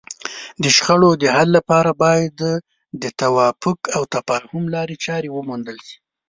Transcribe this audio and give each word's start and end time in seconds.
د 0.61 0.63
شخړو 0.75 1.11
د 1.21 1.23
حل 1.35 1.49
لپاره 1.57 1.91
باید 2.03 2.37
د 3.01 3.03
توافق 3.21 3.79
او 3.95 4.01
تفاهم 4.15 4.63
لارې 4.75 4.95
چارې 5.05 5.29
وموندل 5.31 5.77
شي. 5.87 5.97